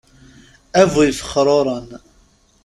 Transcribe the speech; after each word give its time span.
A 0.81 0.83
bu 0.95 1.01
ifexruren! 1.09 1.87